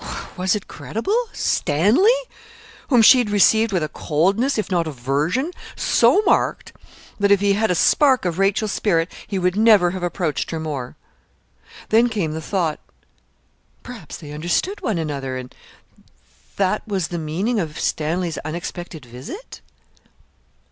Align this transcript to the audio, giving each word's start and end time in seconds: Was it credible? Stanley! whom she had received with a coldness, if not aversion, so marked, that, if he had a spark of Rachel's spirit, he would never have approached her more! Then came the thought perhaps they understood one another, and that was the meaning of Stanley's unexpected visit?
Was 0.35 0.55
it 0.55 0.67
credible? 0.67 1.25
Stanley! 1.31 2.09
whom 2.87 3.03
she 3.03 3.19
had 3.19 3.29
received 3.29 3.71
with 3.71 3.83
a 3.83 3.87
coldness, 3.87 4.57
if 4.57 4.71
not 4.71 4.87
aversion, 4.87 5.51
so 5.75 6.23
marked, 6.23 6.73
that, 7.19 7.29
if 7.29 7.39
he 7.39 7.53
had 7.53 7.69
a 7.69 7.75
spark 7.75 8.25
of 8.25 8.39
Rachel's 8.39 8.71
spirit, 8.71 9.11
he 9.27 9.37
would 9.37 9.55
never 9.55 9.91
have 9.91 10.01
approached 10.01 10.49
her 10.49 10.59
more! 10.59 10.95
Then 11.89 12.09
came 12.09 12.31
the 12.31 12.41
thought 12.41 12.79
perhaps 13.83 14.17
they 14.17 14.31
understood 14.31 14.81
one 14.81 14.97
another, 14.97 15.37
and 15.37 15.53
that 16.55 16.81
was 16.87 17.09
the 17.09 17.19
meaning 17.19 17.59
of 17.59 17.79
Stanley's 17.79 18.39
unexpected 18.39 19.05
visit? 19.05 19.61